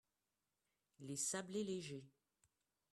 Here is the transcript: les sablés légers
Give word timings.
les 1.01 1.15
sablés 1.15 1.63
légers 1.63 2.03